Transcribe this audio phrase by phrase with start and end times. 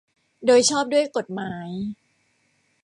[0.45, 1.69] โดยชอบด้วยกฎหมาย